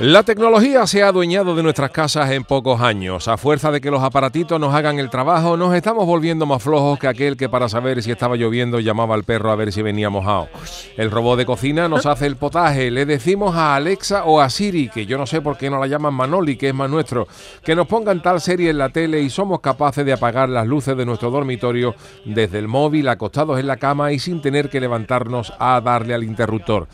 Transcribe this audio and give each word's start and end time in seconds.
La 0.00 0.22
tecnología 0.22 0.86
se 0.86 1.02
ha 1.02 1.08
adueñado 1.08 1.54
de 1.54 1.62
nuestras 1.62 1.90
casas 1.90 2.30
en 2.30 2.42
pocos 2.42 2.80
años. 2.80 3.28
A 3.28 3.36
fuerza 3.36 3.70
de 3.70 3.82
que 3.82 3.90
los 3.90 4.02
aparatitos 4.02 4.58
nos 4.58 4.72
hagan 4.72 4.98
el 4.98 5.10
trabajo, 5.10 5.58
nos 5.58 5.74
estamos 5.74 6.06
volviendo 6.06 6.46
más 6.46 6.62
flojos 6.62 6.98
que 6.98 7.06
aquel 7.06 7.36
que 7.36 7.50
para 7.50 7.68
saber 7.68 8.02
si 8.02 8.10
estaba 8.10 8.36
lloviendo 8.36 8.80
llamaba 8.80 9.14
al 9.14 9.24
perro 9.24 9.50
a 9.50 9.56
ver 9.56 9.72
si 9.72 9.82
venía 9.82 10.08
mojado. 10.08 10.48
El 10.96 11.10
robot 11.10 11.36
de 11.36 11.44
cocina 11.44 11.86
nos 11.86 12.06
hace 12.06 12.24
el 12.24 12.36
potaje. 12.36 12.90
Le 12.90 13.04
decimos 13.04 13.54
a 13.54 13.74
Alexa 13.74 14.24
o 14.24 14.40
a 14.40 14.48
Siri, 14.48 14.88
que 14.88 15.04
yo 15.04 15.18
no 15.18 15.26
sé 15.26 15.42
por 15.42 15.58
qué 15.58 15.68
no 15.68 15.78
la 15.78 15.86
llaman 15.86 16.14
Manoli, 16.14 16.56
que 16.56 16.70
es 16.70 16.74
más 16.74 16.88
nuestro, 16.88 17.28
que 17.62 17.76
nos 17.76 17.86
pongan 17.86 18.22
tal 18.22 18.40
serie 18.40 18.70
en 18.70 18.78
la 18.78 18.88
tele 18.88 19.20
y 19.20 19.28
somos 19.28 19.60
capaces 19.60 20.06
de 20.06 20.14
apagar 20.14 20.48
las 20.48 20.66
luces 20.66 20.96
de 20.96 21.04
nuestro 21.04 21.30
dormitorio 21.30 21.94
desde 22.24 22.58
el 22.58 22.68
móvil, 22.68 23.06
acostados 23.06 23.60
en 23.60 23.66
la 23.66 23.76
cama 23.76 24.12
y 24.12 24.18
sin 24.18 24.40
tener 24.40 24.70
que 24.70 24.80
levantarnos 24.80 25.52
a 25.58 25.78
darle 25.82 26.14
al 26.14 26.24
interruptor 26.24 26.88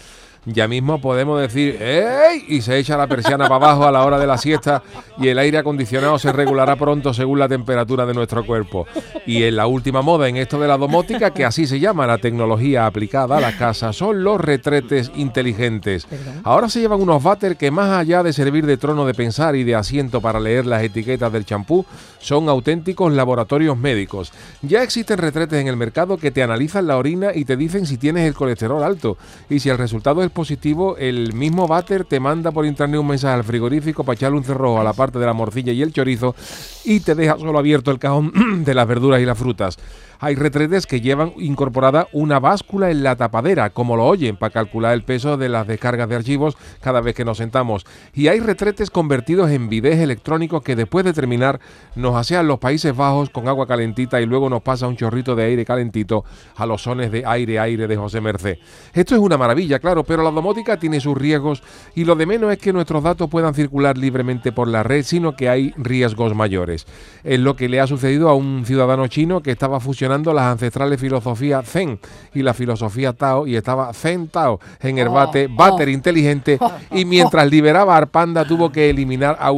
ya 0.46 0.68
mismo 0.68 1.00
podemos 1.00 1.40
decir 1.40 1.76
¡Ey! 1.82 2.44
y 2.48 2.62
se 2.62 2.78
echa 2.78 2.96
la 2.96 3.08
persiana 3.08 3.48
para 3.48 3.56
abajo 3.56 3.84
a 3.84 3.90
la 3.92 4.04
hora 4.04 4.18
de 4.18 4.26
la 4.26 4.38
siesta 4.38 4.82
y 5.18 5.28
el 5.28 5.38
aire 5.38 5.58
acondicionado 5.58 6.18
se 6.18 6.32
regulará 6.32 6.76
pronto 6.76 7.12
según 7.12 7.40
la 7.40 7.48
temperatura 7.48 8.06
de 8.06 8.14
nuestro 8.14 8.46
cuerpo. 8.46 8.86
Y 9.26 9.42
en 9.42 9.56
la 9.56 9.66
última 9.66 10.02
moda 10.02 10.28
en 10.28 10.36
esto 10.36 10.60
de 10.60 10.68
la 10.68 10.78
domótica, 10.78 11.32
que 11.32 11.44
así 11.44 11.66
se 11.66 11.80
llama 11.80 12.06
la 12.06 12.18
tecnología 12.18 12.86
aplicada 12.86 13.38
a 13.38 13.40
la 13.40 13.56
casa, 13.56 13.92
son 13.92 14.22
los 14.22 14.40
retretes 14.40 15.10
inteligentes. 15.16 16.06
Ahora 16.44 16.68
se 16.68 16.80
llevan 16.80 17.00
unos 17.00 17.22
váter 17.22 17.56
que 17.56 17.72
más 17.72 17.90
allá 17.98 18.22
de 18.22 18.32
servir 18.32 18.66
de 18.66 18.76
trono 18.76 19.04
de 19.04 19.14
pensar 19.14 19.56
y 19.56 19.64
de 19.64 19.74
asiento 19.74 20.20
para 20.20 20.38
leer 20.38 20.64
las 20.64 20.82
etiquetas 20.82 21.32
del 21.32 21.44
champú, 21.44 21.84
son 22.20 22.48
auténticos 22.48 23.12
laboratorios 23.12 23.76
médicos. 23.76 24.32
Ya 24.62 24.82
existen 24.82 25.18
retretes 25.18 25.60
en 25.60 25.68
el 25.68 25.76
mercado 25.76 26.18
que 26.18 26.30
te 26.30 26.42
analizan 26.42 26.86
la 26.86 26.96
orina 26.96 27.30
y 27.34 27.44
te 27.44 27.56
dicen 27.56 27.86
si 27.86 27.98
tienes 27.98 28.26
el 28.26 28.34
colesterol 28.34 28.82
alto 28.82 29.16
y 29.50 29.60
si 29.60 29.70
el 29.70 29.78
resultado 29.78 30.22
es 30.22 30.30
positivo, 30.36 30.96
el 30.98 31.32
mismo 31.32 31.66
váter 31.66 32.04
te 32.04 32.20
manda 32.20 32.52
por 32.52 32.66
internet 32.66 33.00
un 33.00 33.08
mensaje 33.08 33.34
al 33.34 33.42
frigorífico 33.42 34.04
para 34.04 34.14
echarle 34.14 34.36
un 34.36 34.44
cerrojo 34.44 34.78
a 34.78 34.84
la 34.84 34.92
parte 34.92 35.18
de 35.18 35.26
la 35.26 35.32
morcilla 35.32 35.72
y 35.72 35.82
el 35.82 35.92
chorizo 35.92 36.36
y 36.84 37.00
te 37.00 37.16
deja 37.16 37.36
solo 37.38 37.58
abierto 37.58 37.90
el 37.90 37.98
cajón 37.98 38.32
de 38.64 38.74
las 38.74 38.86
verduras 38.86 39.20
y 39.20 39.24
las 39.24 39.38
frutas. 39.38 39.78
Hay 40.18 40.34
retretes 40.34 40.86
que 40.86 41.00
llevan 41.00 41.32
incorporada 41.36 42.08
una 42.12 42.40
báscula 42.40 42.90
en 42.90 43.02
la 43.02 43.16
tapadera, 43.16 43.70
como 43.70 43.96
lo 43.96 44.06
oyen, 44.06 44.36
para 44.36 44.52
calcular 44.52 44.94
el 44.94 45.02
peso 45.02 45.36
de 45.36 45.48
las 45.48 45.66
descargas 45.66 46.08
de 46.08 46.16
archivos 46.16 46.56
cada 46.80 47.00
vez 47.02 47.14
que 47.14 47.24
nos 47.24 47.38
sentamos. 47.38 47.84
Y 48.14 48.28
hay 48.28 48.40
retretes 48.40 48.90
convertidos 48.90 49.50
en 49.50 49.68
bidés 49.68 49.98
electrónicos 49.98 50.62
que 50.62 50.74
después 50.74 51.04
de 51.04 51.12
terminar 51.12 51.60
nos 51.94 52.16
asean 52.16 52.46
los 52.46 52.58
Países 52.58 52.96
Bajos 52.96 53.28
con 53.28 53.46
agua 53.46 53.66
calentita 53.66 54.20
y 54.20 54.26
luego 54.26 54.48
nos 54.48 54.62
pasa 54.62 54.88
un 54.88 54.96
chorrito 54.96 55.34
de 55.34 55.44
aire 55.44 55.64
calentito 55.66 56.24
a 56.56 56.64
los 56.64 56.82
sones 56.82 57.10
de 57.12 57.24
aire 57.26 57.58
aire 57.58 57.86
de 57.86 57.96
José 57.96 58.20
Merced. 58.22 58.58
Esto 58.94 59.14
es 59.14 59.20
una 59.20 59.36
maravilla, 59.36 59.78
claro, 59.78 60.02
pero 60.02 60.22
la 60.22 60.30
domótica 60.30 60.78
tiene 60.78 61.00
sus 61.00 61.16
riesgos 61.16 61.62
y 61.94 62.04
lo 62.04 62.14
de 62.14 62.24
menos 62.24 62.50
es 62.52 62.58
que 62.58 62.72
nuestros 62.72 63.02
datos 63.02 63.28
puedan 63.28 63.54
circular 63.54 63.98
libremente 63.98 64.50
por 64.52 64.68
la 64.68 64.82
red, 64.82 65.02
sino 65.02 65.36
que 65.36 65.50
hay 65.50 65.74
riesgos 65.76 66.34
mayores. 66.34 66.86
Es 67.22 67.38
lo 67.38 67.54
que 67.54 67.68
le 67.68 67.80
ha 67.80 67.86
sucedido 67.86 68.30
a 68.30 68.34
un 68.34 68.64
ciudadano 68.64 69.06
chino 69.08 69.42
que 69.42 69.50
estaba 69.50 69.78
fusionando 69.78 70.05
las 70.08 70.44
ancestrales 70.44 71.00
filosofías 71.00 71.68
Zen 71.68 71.98
y 72.34 72.42
la 72.42 72.54
filosofía 72.54 73.12
Tao 73.12 73.46
y 73.46 73.56
estaba 73.56 73.92
Zen 73.92 74.28
Tao 74.28 74.60
en 74.80 74.98
el 74.98 75.08
bate, 75.08 75.48
oh, 75.56 75.74
oh. 75.74 75.82
inteligente 75.88 76.58
y 76.90 77.04
mientras 77.04 77.50
liberaba 77.50 77.94
a 77.94 77.98
Arpanda 77.98 78.44
tuvo 78.44 78.70
que 78.70 78.90
eliminar 78.90 79.36
a 79.40 79.50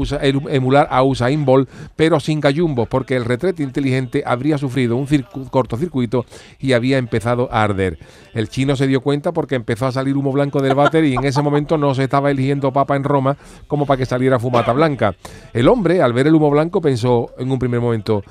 emular 0.51 0.89
a 0.91 1.03
Usain 1.03 1.45
Bolt 1.45 1.69
pero 1.97 2.19
sin 2.21 2.41
gallumbos 2.41 2.89
porque 2.89 3.17
el 3.17 3.25
retrete 3.25 3.63
inteligente 3.63 4.23
habría 4.27 4.59
sufrido 4.59 4.97
un 4.97 5.07
cortocircuito 5.51 6.25
y 6.59 6.73
había 6.73 6.99
empezado 6.99 7.49
a 7.53 7.63
arder. 7.63 7.99
El 8.35 8.49
chino 8.49 8.77
se 8.77 8.87
dio 8.87 9.01
cuenta 9.01 9.33
porque 9.33 9.55
empezó 9.55 9.87
a 9.87 9.93
salir 9.93 10.17
humo 10.17 10.33
blanco 10.33 10.61
del 10.61 10.75
váter 10.75 11.05
y 11.05 11.15
en 11.15 11.25
ese 11.25 11.43
momento 11.43 11.77
no 11.77 11.95
se 11.95 12.05
estaba 12.05 12.31
eligiendo 12.31 12.73
papa 12.73 12.97
en 12.97 13.05
Roma 13.05 13.37
como 13.67 13.87
para 13.87 13.99
que 13.99 14.07
saliera 14.07 14.39
fumata 14.39 14.73
blanca. 14.73 15.15
El 15.53 15.69
hombre, 15.69 16.03
al 16.03 16.13
ver 16.13 16.27
el 16.27 16.35
humo 16.35 16.51
blanco, 16.51 16.81
pensó 16.81 17.31
en 17.39 17.51
un 17.51 17.59
primer 17.59 17.81
momento, 17.81 18.23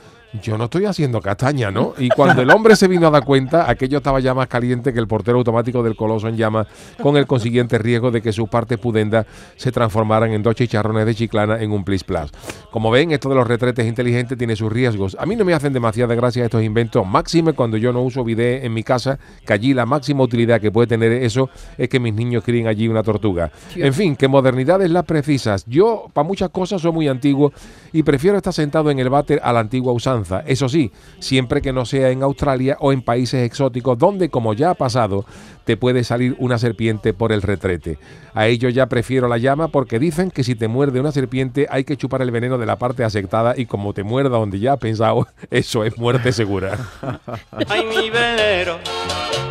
yo 0.42 0.58
no 0.58 0.66
estoy 0.66 0.86
haciendo 0.86 1.22
castaña, 1.22 1.72
¿no? 1.72 1.94
Y 1.98 2.10
cuando 2.10 2.42
el 2.42 2.50
hombre 2.50 2.76
se 2.76 2.88
vino 2.88 3.08
a 3.08 3.10
dar 3.10 3.24
cuenta, 3.24 3.70
aquello 3.70 3.98
estaba 3.98 4.20
ya 4.20 4.34
más 4.34 4.48
caliente 4.48 4.94
que 4.94 5.00
el 5.00 5.08
portero 5.08 5.38
automático 5.38 5.82
del 5.84 5.96
Coloso 5.96 6.28
en 6.28 6.36
llamas, 6.36 6.68
con 7.02 7.16
el 7.18 7.26
consiguiente 7.26 7.78
riesgo 7.78 8.12
de 8.12 8.22
que 8.22 8.34
sus 8.34 8.50
partes 8.50 8.78
pudendas 8.78 9.26
se 9.56 9.72
transformaran 9.72 10.32
en 10.34 10.44
dos 10.44 10.56
chicharrones 10.56 11.06
de 11.06 11.16
chiclana 11.16 11.62
en 11.62 11.72
un 11.72 11.84
plis 11.84 12.04
plas. 12.04 12.32
Como 12.72 12.92
ven, 12.92 13.12
esto 13.12 13.30
de 13.30 13.36
los 13.36 13.48
retretes 13.48 13.86
inteligentes 13.88 14.38
tiene 14.38 14.56
sus 14.56 14.72
riesgos. 14.72 15.16
A 15.20 15.26
mí 15.26 15.36
no 15.36 15.46
me 15.46 15.54
hacen 15.54 15.72
demasiada 15.72 16.14
gracia 16.14 16.44
estos 16.44 16.64
inventos, 16.64 17.06
máxime 17.08 17.54
cuando 17.54 17.78
yo 17.78 17.94
no 17.94 18.02
uso 18.02 18.24
video 18.24 18.64
en 18.64 18.74
mi 18.74 18.84
casa, 18.84 19.18
que 19.46 19.54
allí 19.54 19.74
la 19.74 19.86
máxima 19.86 20.24
utilidad 20.24 20.60
que 20.60 20.72
puede 20.72 20.88
tener 20.88 21.12
eso 21.12 21.50
es 21.78 21.88
que 21.90 22.00
mis 22.00 22.14
niños 22.14 22.44
críen 22.44 22.68
allí 22.68 22.88
una 22.88 23.04
tortuga. 23.04 23.52
En 23.76 23.94
fin, 23.94 24.16
que 24.16 24.28
modernidades 24.28 24.92
las 24.92 25.06
precisas. 25.06 25.66
Yo, 25.66 26.08
para 26.14 26.28
muchas 26.28 26.50
cosas, 26.50 26.82
soy 26.82 26.92
muy 26.92 27.08
antiguo 27.08 27.54
y 27.94 28.04
prefiero 28.04 28.38
estar 28.38 28.54
sentado 28.54 28.92
en 28.92 29.00
el 29.00 29.10
váter 29.10 29.40
a 29.44 29.54
la 29.54 29.62
antigua 29.62 29.94
usanza 29.94 30.17
eso 30.46 30.70
sí, 30.70 30.92
siempre 31.20 31.62
que 31.62 31.74
no 31.74 31.86
sea 31.86 32.10
en 32.10 32.24
Australia 32.24 32.78
o 32.80 32.92
en 32.92 33.02
países 33.02 33.46
exóticos 33.46 33.98
donde, 33.98 34.30
como 34.30 34.54
ya 34.54 34.72
ha 34.72 34.76
pasado, 34.76 35.26
te 35.68 35.76
puede 35.76 36.04
salir 36.04 36.36
una 36.40 36.58
serpiente 36.58 37.14
por 37.14 37.32
el 37.32 37.42
retrete. 37.42 38.00
A 38.34 38.48
ello 38.48 38.70
ya 38.70 38.88
prefiero 38.88 39.28
la 39.28 39.38
llama 39.38 39.68
porque 39.68 40.00
dicen 40.00 40.32
que 40.32 40.44
si 40.44 40.56
te 40.56 40.68
muerde 40.68 41.00
una 41.00 41.12
serpiente 41.12 41.68
hay 41.70 41.84
que 41.84 41.98
chupar 41.98 42.22
el 42.22 42.32
veneno 42.32 42.58
de 42.58 42.66
la 42.66 42.78
parte 42.78 43.04
aceptada 43.04 43.54
y 43.58 43.66
como 43.66 43.94
te 43.94 44.04
muerda 44.04 44.38
donde 44.38 44.60
ya 44.60 44.74
ha 44.74 44.78
pensado, 44.78 45.28
eso 45.52 45.84
es 45.84 45.98
muerte 45.98 46.32
segura. 46.32 46.78
Ay, 47.68 47.86
mi 47.86 48.10
velero, 48.10 48.80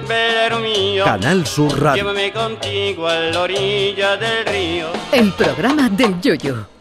velero 0.08 0.58
mío. 0.60 1.04
Canal 1.04 1.46
Sur 1.46 1.94
Llévame 1.94 2.32
contigo 2.32 3.06
a 3.06 3.16
la 3.16 3.40
orilla 3.40 4.16
del 4.16 4.46
río. 4.46 4.86
El 5.12 5.32
programa 5.32 5.90
del 5.90 6.20
yoyo. 6.20 6.75